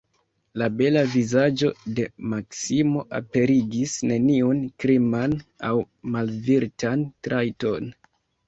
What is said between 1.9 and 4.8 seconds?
de Maksimo aperigis neniun